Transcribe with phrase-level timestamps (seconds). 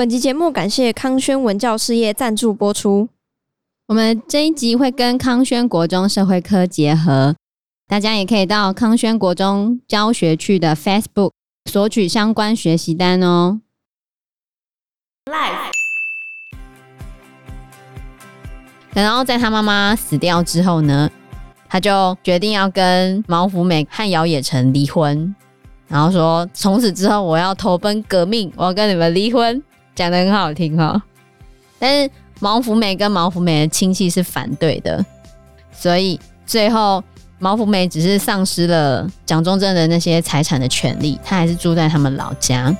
[0.00, 3.06] 本集节目感谢康轩文教事业赞助播出。
[3.86, 7.36] 我们这一集会跟康轩国中社会科结合，
[7.86, 11.32] 大家也可以到康轩国中教学区的 Facebook
[11.70, 13.60] 索取相关学习单哦。
[18.94, 21.10] 然后在他妈妈死掉之后呢，
[21.68, 25.36] 他就决定要跟毛福美和姚冶诚离婚，
[25.88, 29.62] 然后说从此之后我要投奔革命，我要跟你们离婚，
[29.94, 31.02] 讲的很好听哈、哦。
[31.78, 32.10] 但是。
[32.42, 35.04] 毛福梅跟毛福梅的亲戚是反对的，
[35.72, 37.04] 所以最后
[37.38, 42.74] 毛福梅只是丧失了蒋中正的那些财产的权利，他还是住在他们老家。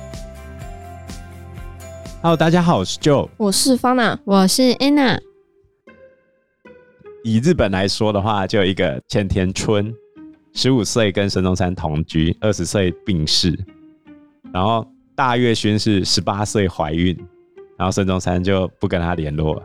[2.23, 5.19] Hello，大家好，我是 Joe，我是 Fana，我是 Anna。
[7.23, 9.93] 以日本来说的话，就有一个千田春，
[10.55, 13.55] 十五岁跟孙中山同居，二十岁病逝，
[14.51, 14.83] 然后
[15.15, 17.17] 大月薰是十八岁怀孕。
[17.77, 19.63] 然后孙中山就不跟他联络了。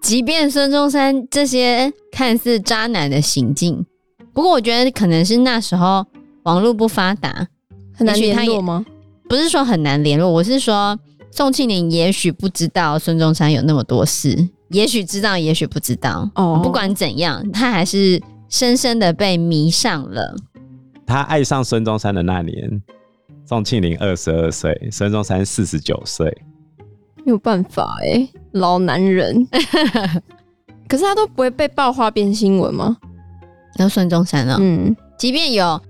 [0.00, 3.84] 即便孙中山这些看似渣男的行径，
[4.32, 6.06] 不过我觉得可能是那时候
[6.44, 7.48] 网络不发达，
[7.92, 8.86] 很难联络吗？
[9.28, 10.96] 不是说很难联络，我是说
[11.32, 16.30] 宋庆龄也许不知道孙中山有那么多事，也许知道，也许不知道。
[16.36, 20.36] 哦，不管怎样，他还是深深的被迷上了。
[21.04, 22.82] 他爱上孙中山的那年，
[23.44, 26.26] 宋庆龄二十二岁，孙中山四十九岁。
[27.24, 29.46] 没有办法哎、欸，老男人。
[30.88, 32.96] 可是他都不会被爆花边新闻吗？
[33.76, 35.80] 然后孙中山呢，嗯，即便有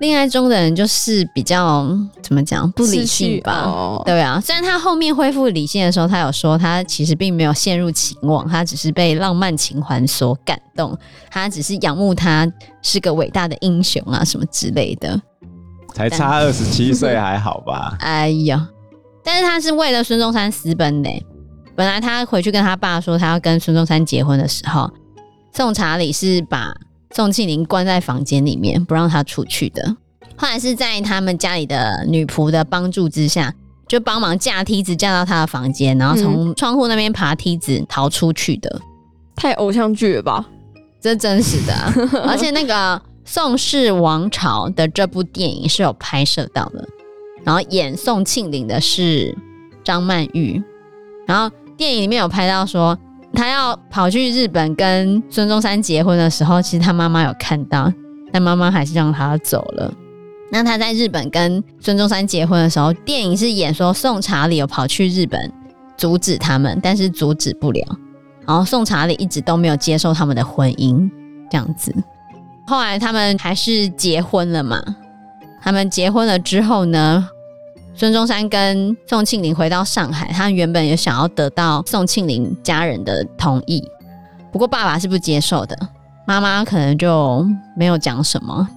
[0.00, 1.88] 恋爱中的人，就是比较
[2.22, 3.64] 怎么讲不理性吧？
[3.66, 10.96] 哦、对啊，虽然他后面恢复理性的时候，他有说他其实并没有陷入情网，他只是被浪漫情怀所感动，
[11.30, 12.50] 他只是仰慕他
[12.82, 15.20] 是个伟大的英雄啊什么之类的。
[15.92, 17.96] 才差二十七岁还好吧？
[18.00, 18.68] 哎呀。
[19.24, 21.10] 但是他是为了孙中山私奔的。
[21.76, 24.90] 本来他回去跟他爸说他要跟孙中山结婚的时候，
[25.52, 26.74] 宋查理是把
[27.12, 29.96] 宋庆龄关在房间里面，不让他出去的。
[30.36, 33.54] 后来是在他们家里的女仆的帮助之下，
[33.86, 38.68] 就帮忙架梯子架到他的房间，然后从窗户那边爬梯子逃出去的。
[38.74, 38.82] 嗯、
[39.36, 40.44] 太偶像剧了吧？
[41.00, 41.92] 这真实的、啊，
[42.28, 42.74] 而且那个
[43.24, 46.88] 《宋氏王朝》的这部电影是有拍摄到的。
[47.44, 49.36] 然后演宋庆龄的是
[49.82, 50.62] 张曼玉，
[51.26, 52.96] 然后电影里面有拍到说，
[53.32, 57.92] 他要跑去日本跟孙中山结婚的时候，其实他妈妈有看到，
[58.32, 59.92] 但妈妈还是让他走了。
[60.52, 65.52] 那他在日本跟孙中山结婚的时候，电影是演说宋查理有跑去日本
[65.96, 67.98] 阻止他们，但是阻止不了，
[68.46, 71.10] 然后宋查理一直都没有接受他们的婚姻，
[71.50, 71.92] 这样子。
[72.66, 74.82] 后来他们还是结婚了嘛。
[75.60, 77.28] 他们结婚了之后呢，
[77.94, 83.80] 孙中山跟宋庆龄回到上海，他原本也想要得到宋庆龄家人的同意，
[84.50, 85.78] 不过爸爸是不接受的，
[86.26, 87.46] 妈妈可能就
[87.76, 88.68] 没有讲什么，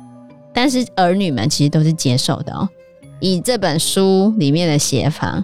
[0.54, 2.70] 但是儿女们其实都是接受的哦。
[3.20, 5.44] 以这本书里面的写法，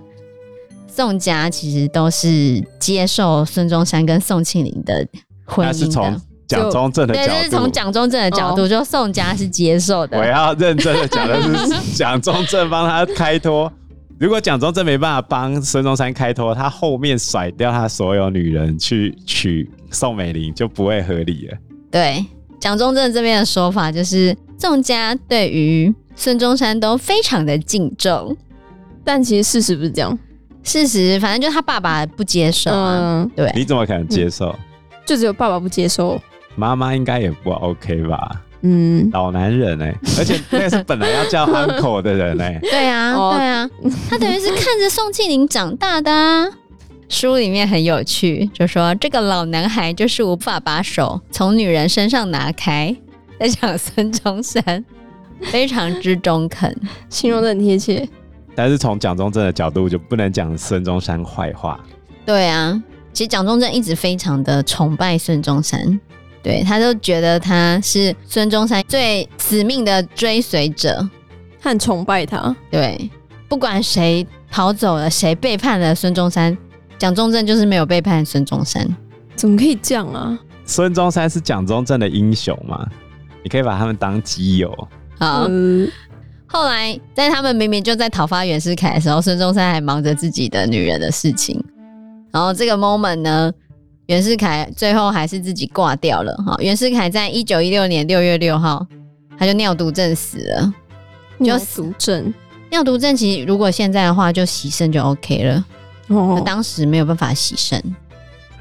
[0.87, 5.07] 宋家其实都是接受孙中山跟宋庆龄的
[5.45, 6.21] 婚姻的。
[6.59, 10.19] 蒋中正的角度，对，是从蒋中正的角度，就宋家是接受的。
[10.19, 13.71] 我要认真的讲的是，蒋中正帮他开脱。
[14.19, 21.57] 如果蒋中正没办法帮孙中山开脱，他后面甩掉他所有女人去娶宋美龄，就不会合理了。
[21.89, 22.23] 对，
[22.59, 28.37] 蒋中正这边的说法就是，宋家对于孙中山都非常的敬重，
[29.03, 30.17] 但其实事实不是这样。
[30.61, 32.99] 事实，反正就是他爸爸不接受啊。
[32.99, 34.49] 嗯、对，你怎么可能接受？
[34.51, 34.59] 嗯、
[35.03, 36.21] 就只有爸爸不接受。
[36.55, 38.41] 妈妈应该也不 OK 吧？
[38.63, 42.59] 嗯，老男人哎、欸，而且那个是本来要叫 uncle 的人哎、欸。
[42.61, 43.69] 对啊，对啊，
[44.09, 46.47] 他等于是看着宋庆龄长大的啊。
[47.09, 52.95] 书里面很有趣，就说这个老男孩就是无法把手从女人身上拿开，
[53.39, 54.85] 在讲孙中山，
[55.41, 56.73] 非常之中肯，
[57.09, 58.07] 形容的很贴切。
[58.55, 61.79] 但是从蒋中正的角度，就不能讲孙中山坏话。
[62.25, 62.81] 对啊，
[63.11, 65.99] 其实蒋中正一直非常的崇拜孙中山。
[66.43, 71.07] 对，他就觉得他是孙中山最死命的追随者，
[71.61, 72.55] 很崇拜他。
[72.71, 73.09] 对，
[73.47, 76.57] 不管谁逃走了，谁背叛了孙中山，
[76.97, 78.87] 蒋中正就是没有背叛孙中山。
[79.35, 80.37] 怎么可以这样啊？
[80.65, 82.87] 孙中山是蒋中正的英雄嘛？
[83.43, 84.75] 你可以把他们当基友。
[85.19, 85.87] 好，嗯、
[86.47, 91.63] 后来在他们明明就在讨伐袁世凯的时候，孙中山还忙着自己的女人的事情。
[92.31, 93.51] 然后这个 moment 呢？
[94.11, 96.53] 袁世凯最后还是自己挂掉了哈。
[96.59, 98.85] 袁世凯在一九一六年六月六号，
[99.37, 100.73] 他就尿毒症死了。
[101.37, 102.33] 尿毒症，
[102.69, 105.65] 尿毒症其实如果现在的话就洗肾就 OK 了。
[106.07, 107.81] 哦，当时没有办法洗肾。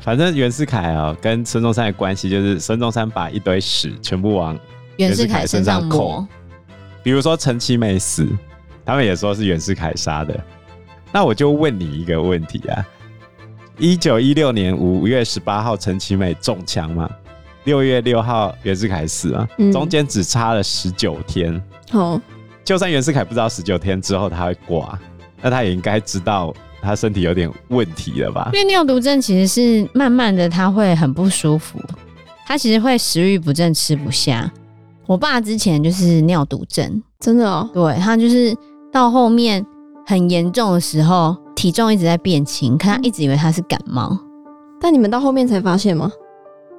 [0.00, 4.56] 反正袁世凯啊、喔，跟孙中山的关系就是孙中山把一堆屎全部往
[4.99, 6.25] 袁世凯身上抹。
[7.02, 8.25] 比如说陈其美死，
[8.87, 10.38] 他们也说是袁世凯杀的。
[11.11, 12.87] 那我就问你一个问题啊：
[13.81, 17.09] 一九一六年五月十八号陈其美中枪嘛？
[17.65, 21.61] 六月六号袁世凯死了，中间只差了十九天。
[21.91, 22.23] 好、嗯，
[22.62, 24.99] 就算袁世凯不知道十九天之后他会挂，
[25.41, 26.55] 那他也应该知道。
[26.82, 28.49] 他身体有点问题了吧？
[28.55, 31.79] 因为尿毒症其实是慢慢的，他会很不舒服，
[32.47, 34.50] 他其实会食欲不振，吃不下。
[35.06, 37.69] 我爸之前就是尿毒症，真的哦。
[37.75, 38.56] 对，他就是
[38.91, 39.62] 到后面
[40.06, 44.19] 很严重的时候，体重一直在变轻，可他一直以为他是感冒。
[44.81, 46.11] 但你们到后面才发现吗？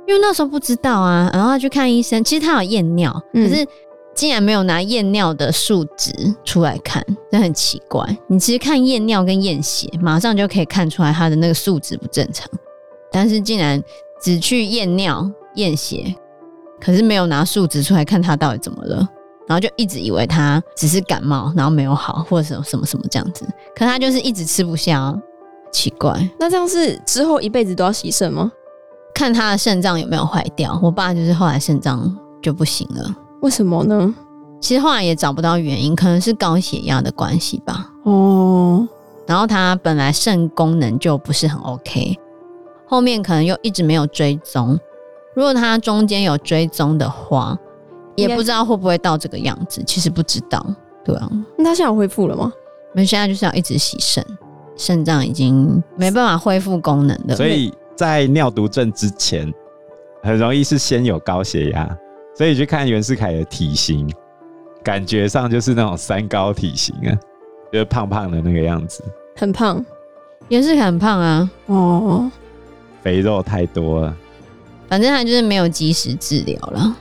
[0.08, 3.64] 因为那时候不知道啊，然后他去看医生，其实他有验尿，可是。
[4.14, 6.12] 竟然没有拿验尿的数值
[6.44, 7.02] 出来看，
[7.32, 8.06] 这很奇怪。
[8.28, 12.46] 你其实看验尿跟验血，马上就可以看出来他的那个数值不正常。
[13.10, 13.82] 但是竟然
[14.22, 16.14] 只去验尿验血，
[16.82, 19.08] 可是没有拿数值出来看他到底怎么了，
[19.52, 23.46] 然后就一直以为他只是感冒，然后没有好，或者什么什么什么这样子。
[23.76, 25.14] 可他就是一直吃不下，
[25.74, 26.18] 奇怪。
[26.40, 28.50] 那这样是之后一辈子都要洗肾吗？
[29.14, 30.80] 看他的肾脏有没有坏掉。
[30.82, 33.14] 我爸就是后来肾脏就不行了。
[33.42, 34.16] 为什么呢？
[34.62, 37.90] 其实后来也找不到原因，可能是高血压的关系吧。
[38.04, 38.88] 哦，
[39.28, 42.18] 然后他本来肾功能就不是很 OK，
[42.88, 44.80] 后面可能又一直没有追踪。
[45.36, 47.58] 如果他中间有追踪的话，
[48.16, 49.82] 也不知道会不会到这个样子。
[49.86, 50.66] 其实不知道，
[51.04, 51.30] 对啊。
[51.58, 52.52] 那他现在有恢复了吗？
[52.94, 54.26] 那现在就是要一直洗肾，
[54.76, 57.36] 肾脏已经没办法恢复功能的。
[57.36, 59.52] 所以在尿毒症之前，
[60.24, 61.98] 很容易是先有高血压。
[62.36, 64.10] 所以去看袁世凯的体型，
[64.84, 67.12] 感觉上就是那种三高体型啊，
[67.72, 69.04] 就是胖胖的那个样子，
[69.36, 69.86] 很胖。
[70.48, 72.32] 袁世凯很胖啊，哦，
[73.02, 74.18] 肥肉太多了。
[74.90, 76.98] 反正他就是没有及时治疗了。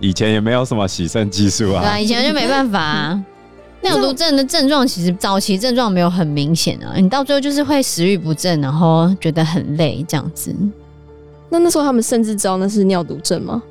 [0.00, 3.24] 以前也没有什么洗肾技术啊，对啊，以前就没办法啊。
[3.80, 10.54] 尿毒症的症状其实早期症状没有很明显啊，你到最后就是会食欲不振，然后觉得很累这样子。
[11.48, 13.62] 那那时候他们甚至知道那是尿毒症吗？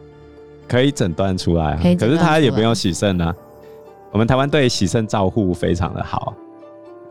[0.68, 3.36] 可以诊断出来，可可是他也不用洗肾啊。
[4.12, 6.34] 我们台湾对洗肾照护非常的好，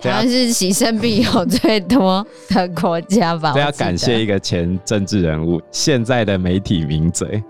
[0.01, 3.53] 台湾是洗肾病友最多的国家吧？
[3.55, 7.43] 这要感谢一个前政治人物，现在的媒体名嘴，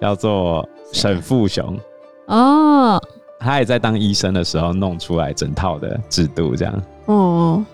[0.00, 1.78] 叫做沈富雄
[2.26, 3.00] 哦。
[3.40, 6.82] 他也在当医生的时候弄出来整套的制度，这样。
[7.06, 7.64] 哦，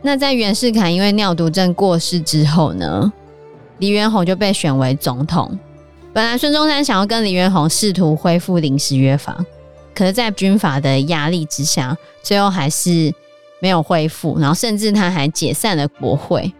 [0.00, 3.12] 那在袁世凯因为尿毒症过世之后呢，
[3.78, 5.58] 黎元洪就被选为总统。
[6.14, 9.44] 本来孙中山想要跟黎元洪试图恢复临时约法，
[9.94, 13.12] 可是，在军阀的压力之下，最后还是
[13.60, 14.38] 没有恢复。
[14.38, 16.52] 然后，甚至他还解散了国会，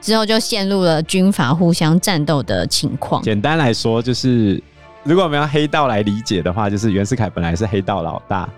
[0.00, 3.22] 之后就陷入了军阀互相战斗的情况。
[3.22, 4.62] 简单来说，就是
[5.02, 8.48] 如果我们要黑道来理解的话，就是袁世凯本来是黑道老大。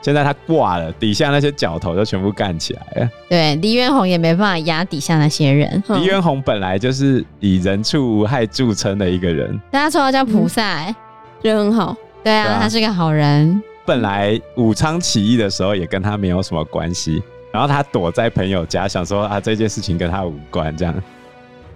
[0.00, 3.10] 现在他挂了，底下那些角头就全部干起来了。
[3.26, 5.82] 对，黎元洪也没办法压底下那些人。
[5.88, 10.94] 黎元洪本来就是以人畜无害著称的一个人，大家说他叫菩萨、欸嗯，
[11.42, 11.96] 人很好。
[12.22, 13.62] 对啊，对啊，他是个好人。
[13.86, 17.22] 本来武昌起义的时候也跟他没有什么关系，
[17.54, 20.92] 然后他躲在朋友家，想说啊这件事情跟他无关，这样。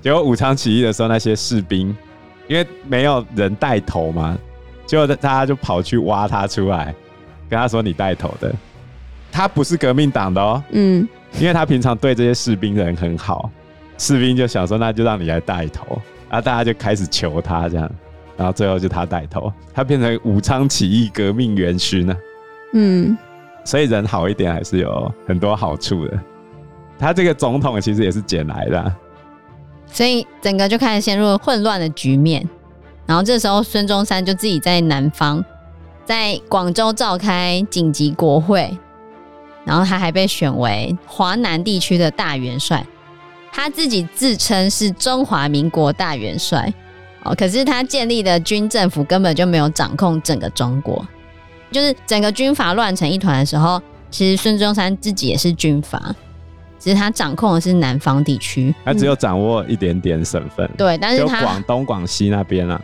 [0.02, 1.96] 结果武昌起义的时候，那些士兵
[2.48, 4.36] 因为没有人带头嘛，
[4.86, 6.92] 结果大家就跑去挖他出来。
[7.48, 8.52] 跟他说你带头的，
[9.30, 10.60] 他不是革命党的哦。
[10.70, 13.48] 嗯，因为他平常对这些士兵人很好，
[13.98, 15.86] 士兵就想说那就让你来带头，
[16.28, 17.88] 然后大家就开始求他这样，
[18.36, 22.16] 然后最后就他带头，他变成武昌起义革命元勋呢。
[22.74, 23.16] 嗯，
[23.68, 26.18] 所以人好一点还是有很多好处的。
[26.98, 28.96] 他这个总统其实也是捡来的，
[29.86, 32.48] 所以整个就开始陷入混乱的局面。
[33.04, 35.44] 然后这时候孙中山就自己在南方。
[36.06, 38.74] 在广州召开紧急国会，
[39.66, 42.82] 然后他还被选为华南地区的大元帅，
[43.52, 46.72] 他自己自称是中华民国大元帅
[47.24, 51.06] 哦，可是他建立的军政府根本就没有掌控整个中国，
[51.70, 56.14] 就是整个军阀乱成一团的时候，其实孙中山自己也是军阀，
[56.78, 62.80] 只是他掌控的是南方地区，他只有掌握一点点省份，嗯、对，但是他广东、广西那边啊。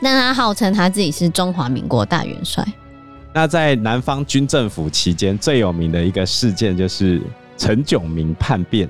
[0.00, 2.64] 但他号称他自己是中华民国大元帅。
[3.32, 7.22] 那在南方军政府期间，最有名的一个事件就是
[7.56, 8.88] 陈炯明叛变。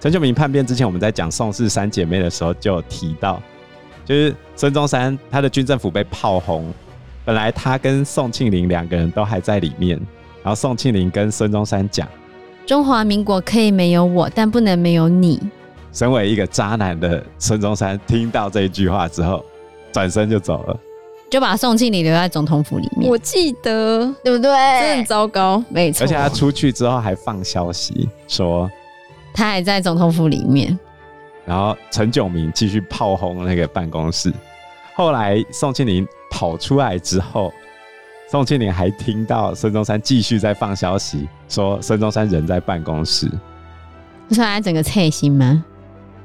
[0.00, 3.40] 陈炯明叛变之前，我们在讲宋氏三姐妹的时候就有提到，
[4.04, 6.72] 就是孙中山他的军政府被炮轰，
[7.24, 9.98] 本来他跟宋庆龄两个人都还在里面，
[10.42, 12.08] 然后宋庆龄跟孙中山讲，
[12.66, 15.40] 中华民国可以没有我，但不能没有你。
[15.92, 19.44] 身为一个渣男的孙中山听到这一句话之后，
[19.92, 20.80] 转身就走了，
[21.28, 23.10] 就把宋庆龄留在总统府里面。
[23.10, 24.50] 我记得，对不对？
[24.80, 26.04] 真很糟糕，没错。
[26.04, 28.70] 而且他出去之后还放消息说，
[29.34, 30.78] 他还在总统府里面。
[31.44, 34.32] 然后陈炯明继续炮轰那个办公室。
[34.94, 37.52] 后来宋庆龄跑出来之后，
[38.30, 43.28] 宋庆龄还听到孙中山继续在放消息，说孙中山人在办公室。
[44.28, 45.64] 不是他整个脆心吗？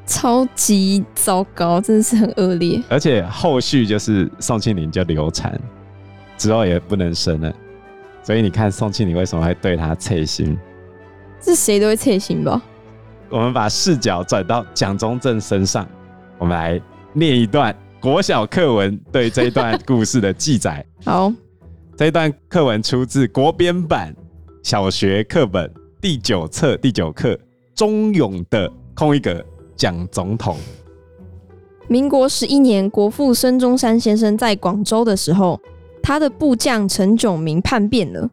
[0.05, 2.79] 超级糟糕，真的是很恶劣。
[2.87, 5.59] 而且后续就是宋庆龄就流产，
[6.37, 7.51] 之后也不能生了。
[8.21, 10.55] 所以你看宋庆龄为什么会对他脆心？
[11.41, 12.61] 是谁都会脆心吧？
[13.29, 15.87] 我们把视角转到蒋中正身上，
[16.37, 16.79] 我们来
[17.11, 20.85] 念一段国小课文对这一段故事的记载。
[21.03, 21.33] 好，
[21.97, 24.15] 这一段课文出自国编版
[24.61, 25.67] 小学课本
[25.99, 27.33] 第九册第九课
[27.73, 29.31] 《忠勇的空一格》。
[29.75, 30.55] 蒋总统，
[31.87, 35.59] 民国十一年，国父孙中山先生在广州的时候，
[36.03, 38.29] 他的部将陈炯明叛变了，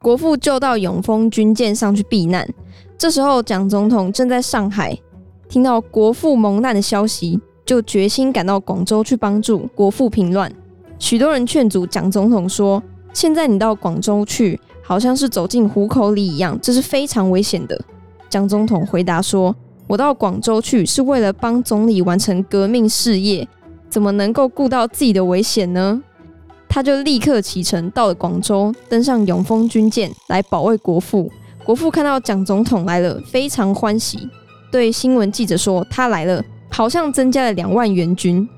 [0.00, 2.46] 国父就到永丰军舰上去避难。
[2.98, 4.98] 这时候，蒋总统正在上海，
[5.48, 7.40] 听到国父蒙难的消息，
[7.72, 10.52] 就决心赶到广州去帮助国父平乱。
[10.98, 12.82] 许多人劝阻蒋总统说
[13.14, 17.82] ：“现在你到广州去，好像是走进虎口里一样，这是非常危险的。”
[18.28, 19.56] 蒋总统回答说。
[19.88, 23.46] 我到广州去是为了帮总理完成革命事业，
[23.90, 26.02] 怎么能够顾到自己的危险呢？
[26.66, 31.30] 他就立刻启程到了广州，登上永丰军舰来保卫国父。
[31.62, 34.30] 国父看到蒋总统来了，非常欢喜，
[34.70, 38.48] 对新闻记者说：“他来了，好像增加了两万援军。”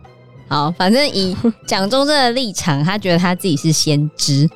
[0.48, 4.48] 好，反正以蒋中正的立场，他觉得他自己是先知，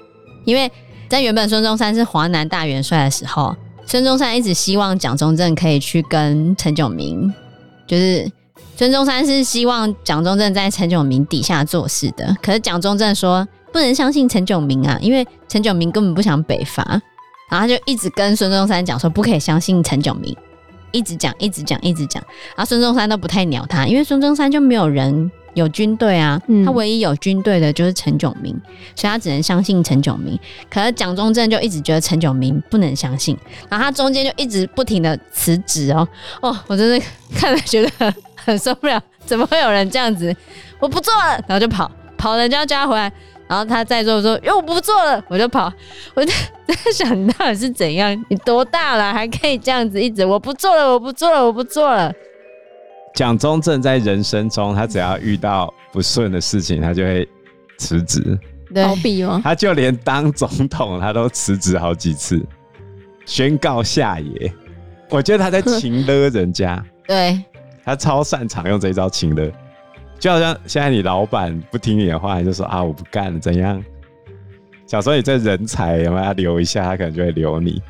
[0.44, 0.70] 因为
[1.08, 3.54] 在原本孙中山是华南大元帅的时候。
[3.86, 7.32] 孙中山一直希望蒋中正可以去跟陈炯明，
[7.86, 8.30] 就是
[8.76, 12.36] 孙中山是希望蒋中正在陈炯明底下做事的。
[12.42, 16.84] 可是蒋中正说不能相信陈炯明啊，因为陈炯明根本不想北伐，
[17.50, 20.36] 然后他就一直跟孙中山讲说不可以相信陈炯明，
[20.92, 22.22] 一直讲一直讲一直讲，
[22.56, 25.30] 然后孙中山都不太鸟他，因为孙中山就没有人。
[25.54, 28.54] 有军队啊，他唯一有军队的就是陈炯明，
[28.94, 30.38] 所以他只能相信陈炯明。
[30.70, 33.36] 可是蒋中正就一直觉得陈炯明不能相信，
[33.68, 36.06] 然后他中间就一直不停的辞职哦
[36.42, 37.04] 哦，我真的
[37.34, 40.32] 看了觉得很很受不了，怎么会有人这样子？
[40.78, 43.12] 我不做了，然后就跑，跑人就要叫他回来，
[43.48, 45.72] 然后他再做说，因为我不做了，我就跑。
[46.14, 46.30] 我就
[46.66, 48.14] 在想，你到底是怎样？
[48.28, 50.24] 你多大了还可以这样子一直？
[50.24, 52.12] 我不做了，我不做了，我不做了。
[53.14, 57.26] 蒋中正在人生中，他只要遇到不顺的事情，他就会
[57.78, 58.38] 辞职，
[58.74, 59.40] 逃避吗？
[59.42, 62.40] 他就连当总统，他都辞职好几次，
[63.24, 64.52] 宣告下野。
[65.08, 67.42] 我觉得他在 情勒人家，对，
[67.82, 69.50] 他超擅长用这一招情勒，
[70.18, 73.82] 就好像现在你老板不听你的话，你就说啊，我不干了，怎样？
[74.86, 77.80] 小时候你这人才有没有留一下，他可能就会留你，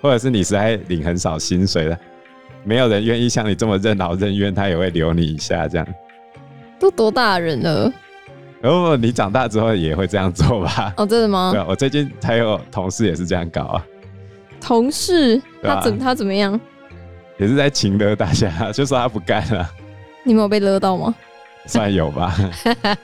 [0.00, 1.96] 或者是你实在领很少薪水了。
[2.64, 5.86] 没有人愿意像你这么任劳任怨，他也会留你一下，这样。
[6.78, 7.92] 都多大人了？
[8.60, 10.92] 然后你长大之后也会这样做吧？
[10.96, 11.50] 哦，真的吗？
[11.52, 13.86] 对，我最近才有同事也是这样搞啊。
[14.60, 15.40] 同事？
[15.62, 16.58] 他怎他怎么样？
[17.38, 19.70] 也是在情勒大家， 就说他不干了。
[20.24, 21.14] 你没有被勒到吗？
[21.66, 22.36] 算有吧。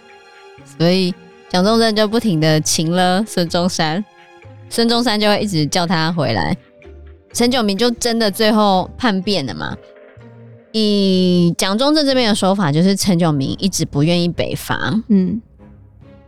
[0.79, 1.15] 所以
[1.49, 4.05] 蒋中正就不停的擒了孙中山，
[4.69, 6.57] 孙中山就会一直叫他回来。
[7.33, 9.77] 陈炯明就真的最后叛变了嘛？
[10.73, 15.01] 以蒋中正这边的说法，就是陈炯明一直不愿意北伐。
[15.09, 15.41] 嗯，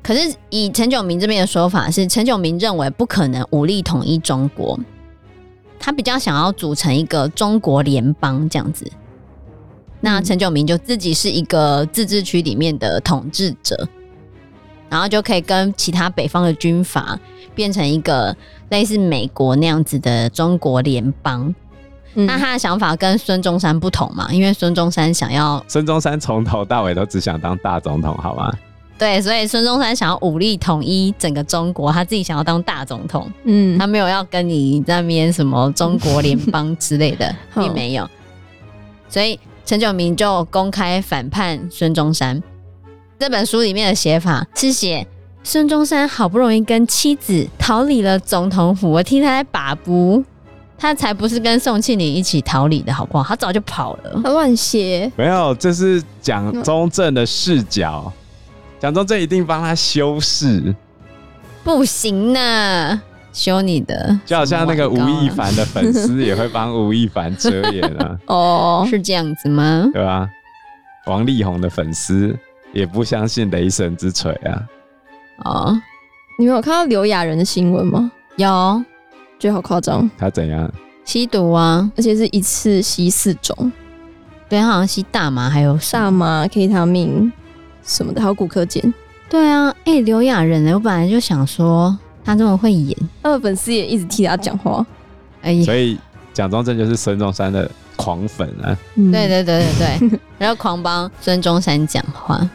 [0.03, 4.79] 可是以陈炯明这边的说法是，陈炯明认为不可能武力统一中国，
[5.79, 8.91] 他比较想要组成一个中国联邦这样子。
[10.01, 13.89] 那陈炯明就自己是一个自治区里面的统治者，
[14.89, 17.19] 然后就可以跟其他北方的军阀
[17.55, 18.37] 变成一个。
[18.71, 21.55] 类似美国那样子的中国联邦，
[22.13, 24.29] 嗯，那他的想法跟孙中山不同嘛？
[24.31, 28.53] 因为孙中山想要，孙中山从头到尾都只想当大总统，好吗？
[28.99, 38.07] 对，所以孙中山想要武力统一整个中国，他自己想要当大总统，嗯，他没有要跟你那边什么中国联邦之类的， 并没有。
[39.09, 42.43] 所以陈炯明就公开反叛孙中山。
[43.19, 45.07] 这本书里面的写法是写。
[45.43, 50.25] 孙中山好不容易跟妻子逃离了总统府，我替他在把不，
[50.79, 53.23] 他才不是跟宋庆龄一起逃离的，好不好？
[53.23, 55.13] 他早就跑了，他乱写。
[55.17, 58.11] 没有，这是蒋中正的视角，
[58.81, 60.75] 蒋中正一定帮他修饰。
[61.63, 63.03] 不行呢，
[63.39, 68.19] 修你的，就好像那个吴亦凡的粉丝也会帮吴亦凡遮掩啊。
[68.27, 69.89] 哦，是这样子吗？
[69.93, 70.29] 对吧？
[71.07, 72.37] 王力宏的粉丝
[72.73, 74.63] 也不相信雷神之锤啊。
[75.45, 75.81] 哦，
[76.37, 78.11] 你们有看到刘亚仁的新闻吗？
[78.37, 78.85] 有，
[79.39, 80.11] 觉得好夸张。
[80.19, 80.69] 他怎样？
[81.05, 83.73] 吸毒啊，而且是一次吸四种。
[84.49, 87.33] 对，他好像吸大麻，还有大麻、K 他命
[87.85, 88.93] 什么的，还有古柯碱。
[89.31, 91.97] 对啊，哎、欸，刘亚仁，我本来就想说
[92.29, 94.85] 他这么会演，他的粉丝也一直替他讲话。
[95.41, 95.99] 哎呀，所以
[96.35, 98.77] 蒋中正就是孙中山的狂粉啊。
[98.97, 102.47] 嗯、对对对对对， 然后狂帮孙中山讲话。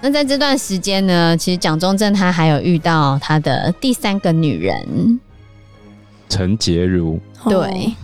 [0.00, 5.20] 那在这段时间呢，其实蒋中正他还有遇到他的第三个女人
[6.28, 7.20] 陈洁如。
[7.44, 7.94] 对，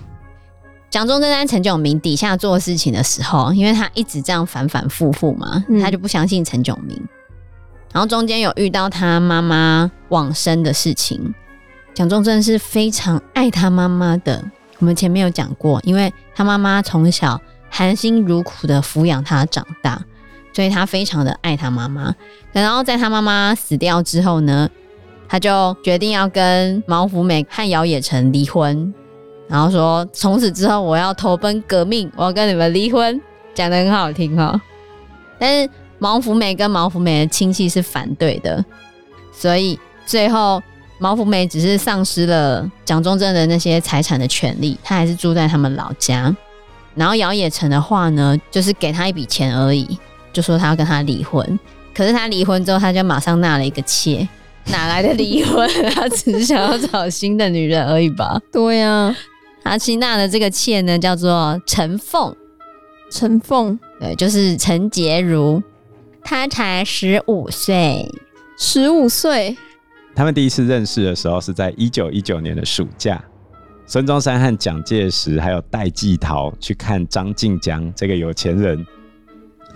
[0.88, 6.96] 蒋、哦、中正在陈炯明底下做事情的时候，因为他一直这样反反复复嘛，嗯、他就不相信陈炯明。
[7.96, 11.34] 然后中间有遇到他妈妈往生的事情，
[11.94, 14.44] 蒋中正是非常爱他妈妈的。
[14.78, 19.98] 我们前面有讲过，因为他妈妈从小含辛茹苦的抚养他长大，
[20.52, 22.14] 所以他非常的爱他妈妈。
[22.52, 24.68] 然后在他妈妈死掉之后呢，
[25.26, 28.92] 他就决定要跟毛福美和姚冶诚离婚，
[29.48, 33.18] 然后说从此之后我要投奔革命，我要跟你们离婚，
[33.54, 34.60] 讲得很好听哈。
[35.38, 35.70] 但是。
[35.98, 38.64] 毛福梅跟毛福梅的亲戚是反对的，
[39.32, 40.62] 所以最后
[40.98, 46.34] 毛福梅只是丧失了蒋中正的那些财产的权利，她还是住在他们老家。
[46.94, 49.98] 然后姚冶诚的话呢，就是给他一笔钱而已，
[50.32, 51.58] 就说他要跟他离婚。
[51.94, 54.26] 可是他离婚之后，他就马上纳了一个妾，
[54.66, 55.68] 哪来的离婚？
[55.94, 58.40] 他只是想要找新的女人而已吧？
[58.50, 59.16] 对呀、啊，
[59.62, 62.34] 他新纳的这个妾呢，叫做陈凤，
[63.10, 65.62] 陈凤，对，就是陈洁如。
[66.26, 68.04] 他才十五岁，
[68.58, 69.56] 十五岁。
[70.12, 73.22] 他们第一次认识的时候是在一九一九年的暑假，
[73.86, 78.84] 孙中山和蒋介石还有戴季陶去看张静江这个有钱人，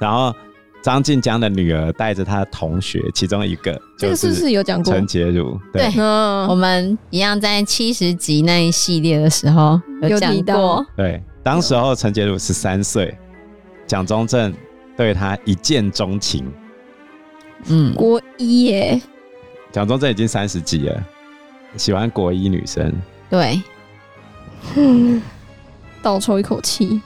[0.00, 0.34] 然后
[0.82, 4.92] 张静江的女儿带着他的同学，其中一个就是是有讲过？
[4.92, 6.02] 陈洁如，对，对。
[6.02, 13.16] 嗯、我们一样在七十集那一系列的时候有讲过，对，当时候陈洁如十三岁，
[13.86, 14.52] 蒋中正。
[15.00, 16.44] 对他一见钟情，
[17.68, 19.00] 嗯，国一耶，
[19.72, 21.02] 蒋中正已经三十几了，
[21.74, 22.92] 喜欢国一女生，
[23.30, 23.62] 对，
[24.76, 25.22] 嗯，
[26.02, 27.00] 倒抽一口气，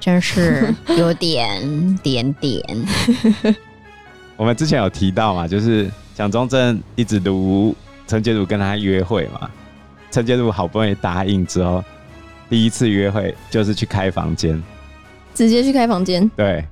[0.00, 2.60] 真是有点点点。
[4.36, 7.72] 我们之前有提到嘛，就是蒋中正一直读
[8.08, 9.48] 陈洁如跟他约会嘛，
[10.10, 11.84] 陈洁如好不容易答应之后，
[12.48, 14.60] 第一次约会就是去开房间，
[15.32, 16.64] 直接去开房间，对。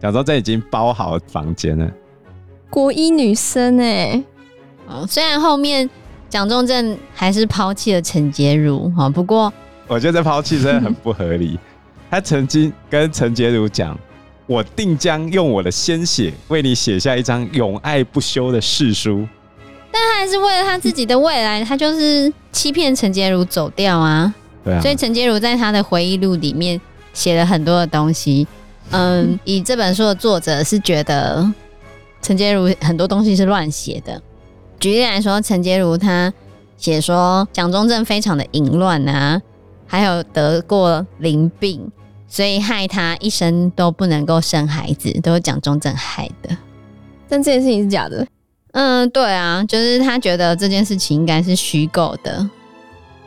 [0.00, 1.90] 蒋中正已经包好房间了，
[2.68, 4.22] 国一女生哎，
[4.86, 5.88] 哦，虽然后面
[6.28, 9.52] 蒋中正还是抛弃了陈洁如哈，不过
[9.86, 11.58] 我觉得这抛弃真的很不合理。
[12.10, 13.98] 他曾经跟陈洁如讲
[14.46, 19.26] ：“我定将用我的鲜血为你写下一张永爱不休的誓书。”
[19.90, 24.32] 但他还是为了他自己的未来，他就是欺骗陈洁如走掉啊。
[24.62, 26.80] 对啊，所以陈洁如在他的回忆录里面
[27.12, 28.46] 写了很多的东西。
[28.90, 31.46] 嗯，以这本书的作者是觉得
[32.22, 34.20] 陈洁如很多东西是乱写的。
[34.78, 36.32] 举例来说，陈洁如她
[36.76, 39.40] 写说蒋中正非常的淫乱啊，
[39.86, 41.90] 还有得过淋病，
[42.28, 46.56] 所以害他一生都不能够生孩子，都是蒋中正害的。
[47.28, 48.26] 但这件事情是假的。
[48.72, 52.48] 嗯，对啊，就是他觉得这件事情应该是虚构的。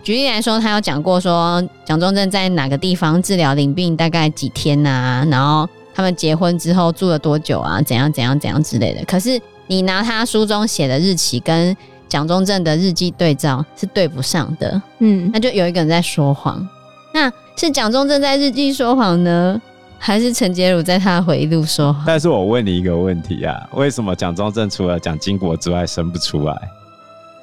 [0.01, 5.25] 举例来说，他有讲过说蒋中正在哪个地方治疗淋病，大概几天啊？
[5.29, 7.81] 然后他们结婚之后住了多久啊？
[7.81, 9.03] 怎样怎样怎样之类的。
[9.05, 11.75] 可是你拿他书中写的日期跟
[12.07, 14.81] 蒋中正的日记对照是对不上的。
[14.99, 16.67] 嗯，那就有一个人在说谎。
[17.13, 19.61] 那是蒋中正在日记说谎呢，
[19.99, 22.03] 还是陈洁如在他的回忆录说谎？
[22.07, 26.55] 但是我问你一个问题啊，为什么蒋中正除了蒋经国之外生不出来？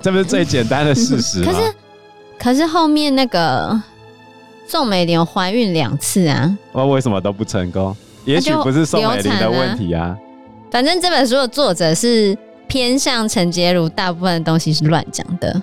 [0.00, 1.52] 这不是最简单的事实吗？
[1.52, 1.72] 可是。
[2.38, 3.81] 可是后面那个
[4.66, 7.96] 宋美龄怀孕两次啊，我为什么都不成功？
[8.25, 10.16] 也许不是宋美龄的问题啊。
[10.70, 15.62] 反正这本书的作者是偏向陈洁如，大部分的东西是乱讲的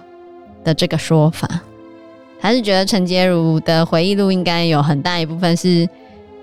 [0.63, 1.47] 的这个说法，
[2.39, 5.87] 还是觉得陈洁如的回忆录应该有很大一部分是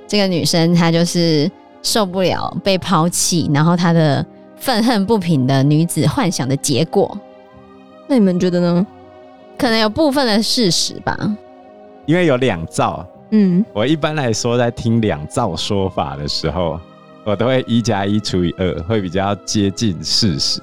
[0.06, 1.50] 这个女生她就是
[1.82, 4.24] 受不了被抛弃，然后她的
[4.56, 7.18] 愤恨不平的女子幻想的结果。
[8.06, 8.86] 那你们觉得呢？
[9.60, 11.14] 可能有部分的事实吧，
[12.06, 13.06] 因为有两造。
[13.32, 16.80] 嗯，我一般来说在听两造说法的时候，
[17.24, 20.60] 我都会一加一除以二，会比较接近事实。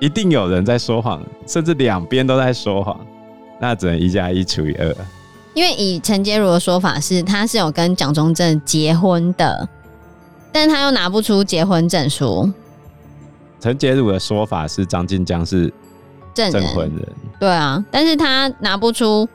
[0.00, 2.98] 一定有人在说谎，甚至两边都在说谎，
[3.60, 4.96] 那只能一加一除以二。
[5.54, 9.68] 因为以陈洁如的说法是，他是有跟蒋中正结婚的，
[10.50, 12.50] 但他又拿不出结婚证书。
[13.60, 15.72] 陈洁如的说法是张晋江是
[16.34, 19.28] 证婚人，对啊，但是他拿不出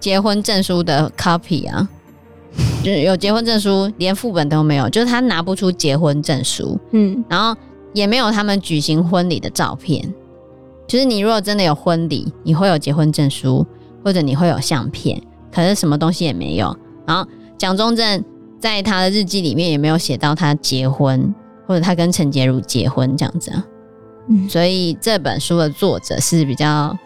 [0.00, 1.88] 结婚证书的 copy 啊，
[2.82, 7.58] 就是有结婚证书，连副本都没有，就是他拿不出结婚证书，嗯，然后
[7.92, 10.12] 也没有他们举行婚礼的照片。
[10.86, 13.66] 就是你如果真的有婚礼，你会有结婚证书，
[14.02, 15.20] 或者你会有相片。
[15.52, 16.74] 可是什么东西也没有，
[17.06, 17.28] 然后
[17.58, 18.24] 蒋中正
[18.58, 21.34] 在他的日记里面也没有写到他结婚，
[21.66, 23.64] 或者他跟陈洁如结婚这样子啊。
[24.28, 26.96] 嗯，所以这本书的作者是比较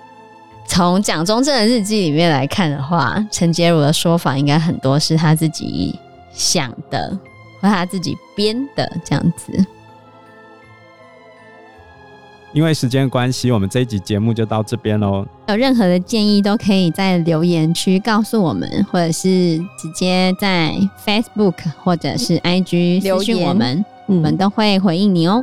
[0.66, 5.98] 从蒋中正的日记里面来看的话，陈洁如的说法应该很多是他自己
[6.32, 7.18] 想的，
[7.60, 9.64] 或他自己编的这样子。
[12.52, 15.26] 因为时间关系，我们这一集节目就到这边喽。
[15.48, 25.42] 有任何的建议都可以在留言区告诉我们，或者是直接在 Facebook 或者是 IG 私讯我们，我们都会回应你哦。